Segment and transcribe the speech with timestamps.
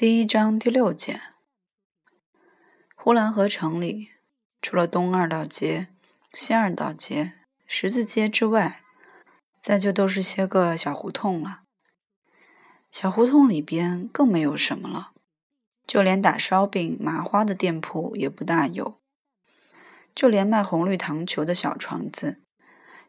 [0.00, 1.20] 第一章第六节，
[2.94, 4.10] 呼兰河城里，
[4.62, 5.88] 除了东二道街、
[6.32, 7.32] 西二道街、
[7.66, 8.84] 十字街之外，
[9.60, 11.62] 再就都是些个小胡同了。
[12.92, 15.10] 小胡同里边更没有什么了，
[15.84, 19.00] 就连打烧饼、麻花的店铺也不大有，
[20.14, 22.40] 就连卖红绿糖球的小床子，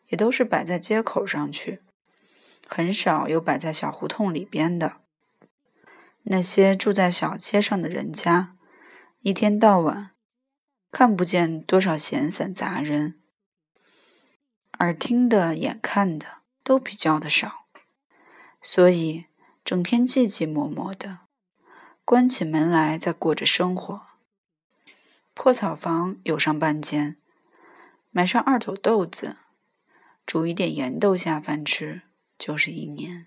[0.07, 1.83] 也都是摆在街口上去，
[2.67, 5.01] 很少有摆在小胡同里边的。
[6.31, 8.55] 那些住在小街上的人家，
[9.21, 10.11] 一天到晚
[10.91, 13.19] 看不见多少闲散杂人，
[14.77, 17.65] 耳听的、眼看的都比较的少，
[18.61, 19.25] 所以
[19.65, 21.21] 整天寂寂寞寞的，
[22.05, 24.03] 关起门来在过着生活。
[25.33, 27.17] 破草房有上半间，
[28.11, 29.37] 买上二斗豆子，
[30.27, 32.03] 煮一点盐豆下饭吃，
[32.37, 33.25] 就是一年。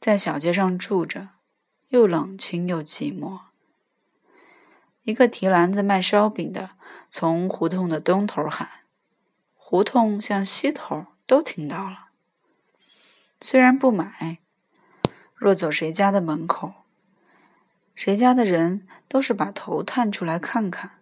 [0.00, 1.28] 在小街上住着，
[1.88, 3.40] 又冷清又寂寞。
[5.02, 6.70] 一个提篮子卖烧饼的
[7.10, 8.70] 从胡同的东头喊，
[9.54, 12.08] 胡同向西头都听到了。
[13.42, 14.38] 虽然不买，
[15.34, 16.72] 若走谁家的门口，
[17.94, 20.92] 谁家的人都是把头探出来看看，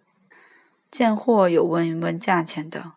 [0.91, 2.91] 见货有问一问价钱的，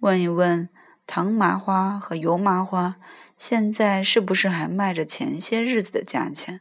[0.00, 0.68] 问一问
[1.06, 2.96] 糖麻花和油麻花。
[3.40, 6.60] 现在是不是还卖着前些日子的价钱？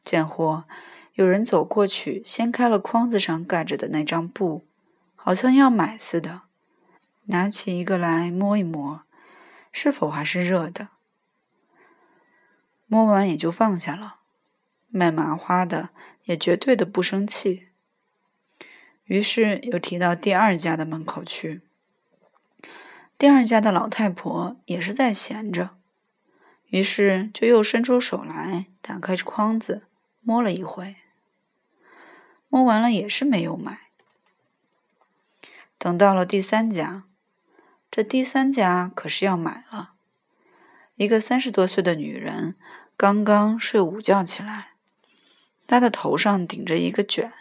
[0.00, 0.64] 贱货，
[1.12, 4.66] 有人走过去，掀开了筐子上盖着的那张布，
[5.14, 6.44] 好像要买似的，
[7.26, 9.02] 拿起一个来摸一摸，
[9.70, 10.88] 是否还是热的？
[12.86, 14.20] 摸完也就放下了。
[14.88, 15.90] 卖麻花的
[16.24, 17.66] 也绝对的不生气，
[19.04, 21.65] 于是又提到第二家的门口去。
[23.18, 25.70] 第二家的老太婆也是在闲着，
[26.66, 29.86] 于是就又伸出手来，打开筐子
[30.20, 30.96] 摸了一回，
[32.48, 33.78] 摸完了也是没有买。
[35.78, 37.04] 等到了第三家，
[37.90, 39.94] 这第三家可是要买了。
[40.96, 42.56] 一个三十多岁的女人
[42.96, 44.72] 刚刚睡午觉起来，
[45.66, 47.32] 她的头上顶着一个卷，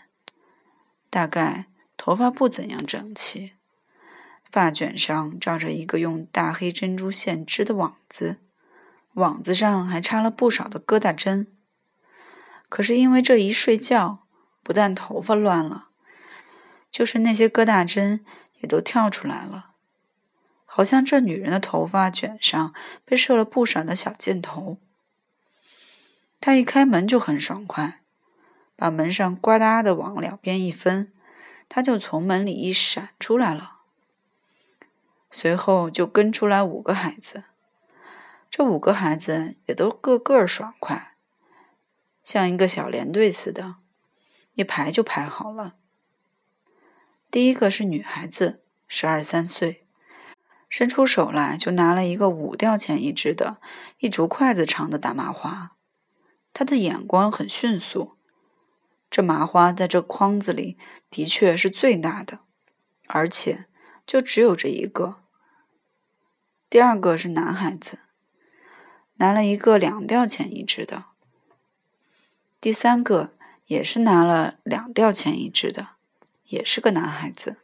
[1.10, 1.66] 大概
[1.98, 3.54] 头发不怎样整齐。
[4.56, 8.38] 发卷上罩着一个用大黑珍珠线织的网子，
[9.16, 11.48] 网子上还插了不少的疙瘩针。
[12.70, 14.26] 可是因为这一睡觉，
[14.64, 15.90] 不但头发乱了，
[16.90, 18.24] 就是那些疙瘩针
[18.62, 19.72] 也都跳出来了，
[20.64, 22.74] 好像这女人的头发卷上
[23.04, 24.78] 被射了不少的小箭头。
[26.40, 28.00] 她一开门就很爽快，
[28.78, 31.12] 把门上呱嗒的往两边一分，
[31.68, 33.74] 她就从门里一闪出来了。
[35.38, 37.44] 随后就跟出来五个孩子，
[38.50, 41.18] 这五个孩子也都个个爽快，
[42.24, 43.76] 像一个小连队似的，
[44.54, 45.76] 一排就排好了。
[47.30, 49.86] 第一个是女孩子，十二三岁，
[50.70, 53.58] 伸出手来就拿了一个五吊钱一只的
[54.00, 55.76] 一竹筷子长的大麻花，
[56.54, 58.14] 她的眼光很迅速，
[59.12, 60.78] 这麻花在这筐子里
[61.10, 62.40] 的确是最大的，
[63.08, 63.66] 而且
[64.08, 65.25] 就只有这一个。
[66.76, 68.00] 第二个是男孩子，
[69.14, 71.06] 拿了一个两吊钱一只的。
[72.60, 73.32] 第三个
[73.68, 75.92] 也是拿了两吊钱一只的，
[76.48, 77.62] 也是个男孩子。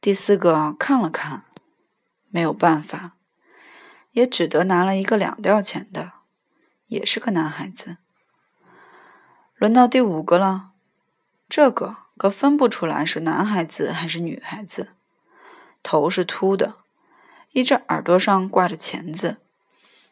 [0.00, 1.44] 第四个看了看，
[2.28, 3.14] 没有办法，
[4.10, 6.14] 也只得拿了一个两吊钱的，
[6.88, 7.98] 也是个男孩子。
[9.54, 10.72] 轮到第五个了，
[11.48, 14.94] 这个可分不出来是男孩子还是女孩子，
[15.84, 16.78] 头是秃的。
[17.52, 19.38] 一只耳朵上挂着钳子，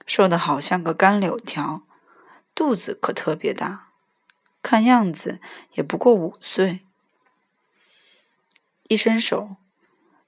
[0.07, 1.83] 瘦的好像个干柳条，
[2.55, 3.89] 肚子可特别大，
[4.63, 5.41] 看样子
[5.75, 6.81] 也不过五岁。
[8.89, 9.57] 一伸手，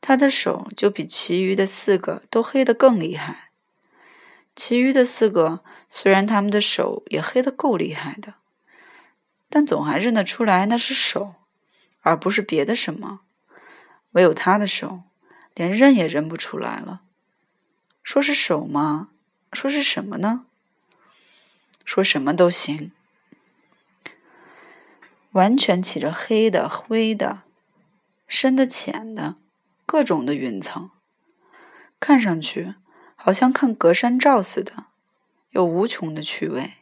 [0.01, 3.51] 他的手就比其余的四个都黑得更厉害。
[4.55, 8.35] 其余的四个虽然他们的手也黑得够厉害的，
[9.49, 11.35] 但总还认得出来那是手，
[12.01, 13.21] 而不是别的什么。
[14.13, 15.03] 唯有他的手。
[15.59, 17.01] 连认也认不出来了。
[18.05, 19.09] 说是手吗？
[19.53, 20.47] 说是什么呢？
[21.85, 22.93] 说什么都行。
[25.33, 27.43] 完全起着黑的、灰的、
[28.29, 29.35] 深的、浅的，
[29.85, 30.91] 各种的云层，
[31.99, 32.77] 看上去
[33.17, 34.85] 好像看隔山照似的，
[35.51, 36.75] 有无穷的趣味。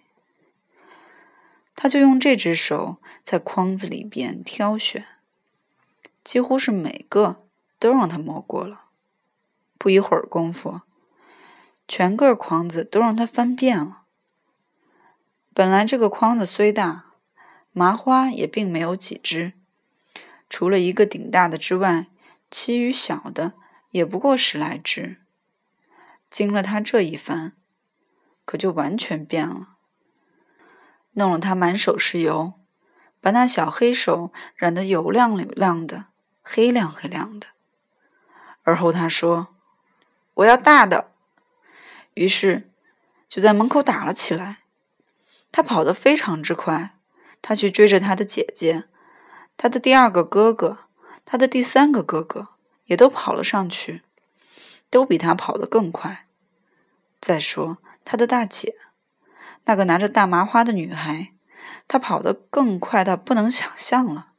[1.74, 5.06] 他就用这只手在筐子里边挑选，
[6.22, 7.45] 几乎是每个。
[7.78, 8.86] 都让他摸过了，
[9.78, 10.80] 不一会儿功夫，
[11.86, 14.02] 全个筐子都让他翻遍了。
[15.52, 17.12] 本来这个筐子虽大，
[17.72, 19.52] 麻花也并没有几只，
[20.48, 22.06] 除了一个顶大的之外，
[22.50, 23.54] 其余小的
[23.90, 25.18] 也不过十来只。
[26.30, 27.52] 经了他这一番，
[28.44, 29.76] 可就完全变了，
[31.12, 32.54] 弄了他满手是油，
[33.20, 36.06] 把那小黑手染得油亮油亮的，
[36.42, 37.48] 黑亮黑亮的。
[38.66, 39.54] 而后他说
[40.34, 41.12] ：“我要大的。”
[42.14, 42.68] 于是
[43.28, 44.58] 就在门口打了起来。
[45.52, 46.96] 他跑得非常之快，
[47.40, 48.84] 他去追着他的姐姐，
[49.56, 50.78] 他的第二个哥哥，
[51.24, 52.48] 他的第三个哥哥
[52.86, 54.02] 也都跑了上去，
[54.90, 56.26] 都比他跑得更快。
[57.20, 58.74] 再说他的大姐，
[59.66, 61.32] 那个拿着大麻花的女孩，
[61.86, 64.32] 她跑得更快到不能想象了，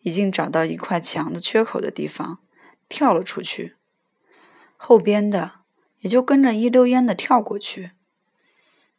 [0.00, 2.38] 已经找到一块墙的缺口的地方，
[2.90, 3.76] 跳了出去，
[4.76, 5.60] 后边的
[6.00, 7.92] 也就跟着一溜烟的跳过去。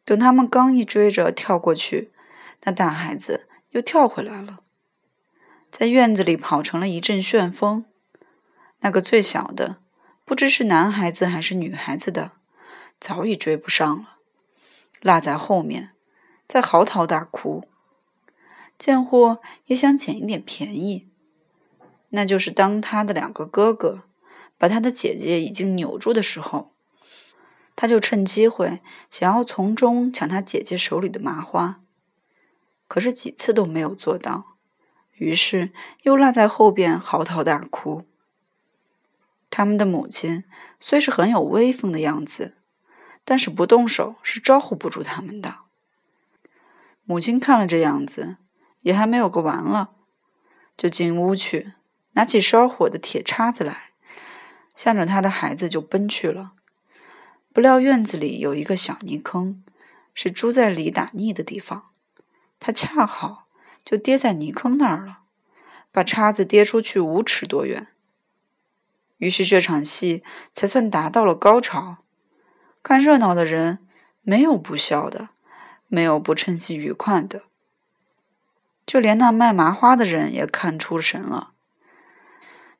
[0.04, 2.10] 等他们刚一追着跳过去，
[2.64, 4.58] 那大孩子又跳回来了，
[5.70, 7.84] 在院子里跑成了一阵旋风。
[8.80, 9.76] 那个最小的，
[10.24, 12.32] 不知是男孩子还是女孩子的，
[12.98, 14.16] 早已追不上了，
[15.02, 15.90] 落在后面，
[16.48, 17.68] 在嚎啕大哭。
[18.76, 21.08] 贱货也想捡一点便宜，
[22.14, 24.04] 那就是当他的两个哥哥
[24.56, 26.70] 把他的姐姐已经扭住的时候。
[27.74, 28.80] 他就趁机会
[29.10, 31.80] 想要从中抢他姐姐手里的麻花，
[32.86, 34.56] 可是几次都没有做到，
[35.14, 35.72] 于是
[36.02, 38.04] 又落在后边嚎啕大哭。
[39.48, 40.44] 他们的母亲
[40.78, 42.58] 虽是很有威风的样子，
[43.24, 45.60] 但是不动手是招呼不住他们的。
[47.04, 48.36] 母亲看了这样子，
[48.82, 49.92] 也还没有个完了，
[50.76, 51.72] 就进屋去
[52.12, 53.90] 拿起烧火的铁叉子来，
[54.74, 56.52] 向着他的孩子就奔去了。
[57.52, 59.62] 不料院子里有一个小泥坑，
[60.14, 61.90] 是猪在里打腻的地方，
[62.58, 63.46] 他恰好
[63.84, 65.20] 就跌在泥坑那儿了，
[65.90, 67.88] 把叉子跌出去五尺多远。
[69.18, 70.22] 于是这场戏
[70.52, 71.98] 才算达到了高潮。
[72.82, 73.78] 看热闹的人
[74.22, 75.28] 没有不笑的，
[75.86, 77.42] 没有不趁机愉快的，
[78.84, 81.51] 就连那卖麻花的人也看出神了。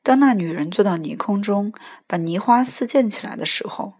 [0.03, 1.73] 当那女人坐到泥坑中，
[2.05, 3.95] 把泥花四溅起来的时候，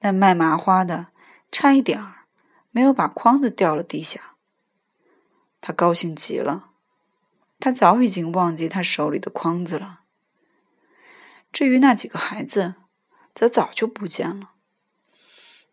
[0.00, 1.08] 那卖麻花的
[1.50, 2.26] 差一点儿
[2.70, 4.36] 没有把筐子掉了地下，
[5.60, 6.70] 他高兴极了。
[7.58, 10.00] 他早已经忘记他手里的筐子了。
[11.52, 12.74] 至于那几个孩子，
[13.34, 14.50] 则早就不见了。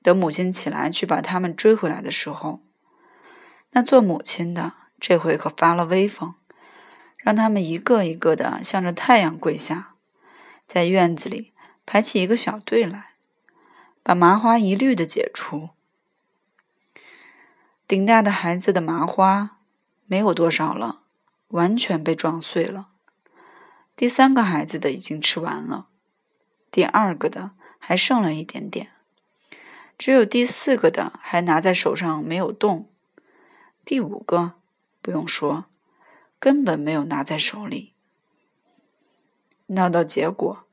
[0.02, 2.62] 等母亲起来去把他们追回来的时候，
[3.72, 6.36] 那做母亲的这回可发了威风，
[7.24, 9.96] 让他们一个一个的向着太阳跪下，
[10.68, 11.54] 在院子里
[11.86, 13.12] 排起一个小队来。
[14.06, 15.70] 把麻花一律的解除。
[17.88, 19.60] 顶大的孩子的麻花
[20.08, 21.04] 没有多少了，
[21.48, 22.90] 完全被撞碎了。
[23.96, 25.88] 第三个孩子的已经吃完了，
[26.70, 28.92] 第二个的还剩了一点点，
[29.98, 32.90] 只有第四个的还拿在手上没有动。
[33.86, 34.56] 第五个
[35.02, 35.68] 不用说，
[36.44, 37.94] 根本没有拿在手里。
[39.68, 40.66] 闹到结果。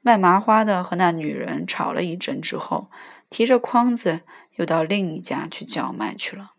[0.00, 2.88] 卖麻花的和那女人吵了一阵之后，
[3.28, 4.20] 提着筐子
[4.52, 6.52] 又到另一家去叫卖去了。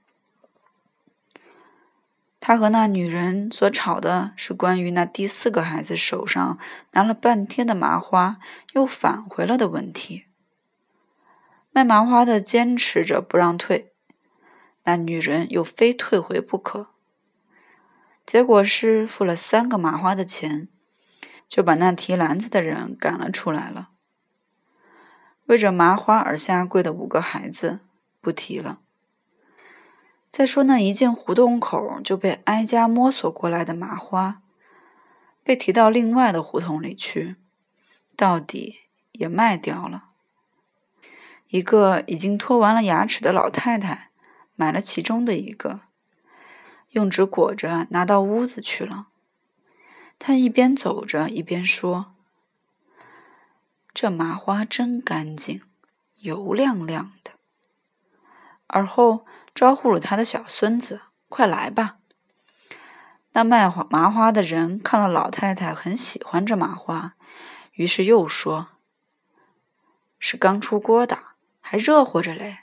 [2.41, 6.59] 他和那女人所吵的是关于那第四个孩子手上
[6.91, 8.39] 拿了半天的麻花
[8.73, 10.25] 又返回了的问题。
[11.71, 13.93] 卖麻花的坚持着不让退，
[14.83, 16.92] 那女人又非退回不可。
[18.25, 20.67] 结果是付了三个麻花的钱。
[21.45, 23.89] 就把那提篮子的人赶了出来了。
[25.45, 27.81] 为着麻花而下跪的五个孩子
[28.19, 28.79] 不提了。
[30.31, 34.41] 再说那一进胡同口就被挨家摸索过来的麻花，
[35.43, 37.35] 被提到另外的胡同里去，
[38.15, 38.79] 到底
[39.11, 40.05] 也卖掉了。
[41.49, 44.09] 一个已经脱完了牙齿的老太太
[44.55, 45.81] 买了其中的一个，
[46.93, 49.09] 用纸裹着拿到屋子去了。
[50.17, 52.15] 他一边走着一边说
[53.93, 55.62] ：“这麻花真干净，
[56.17, 57.31] 油亮亮的。”
[58.67, 61.97] 而后招呼了他的小孙子：“快来吧。”
[63.33, 67.15] 那卖麻花的人看了老太太很喜欢这麻花，
[67.73, 68.67] 于是又说
[70.19, 71.17] ：“是刚出锅的，
[71.59, 72.59] 还热乎着嘞。”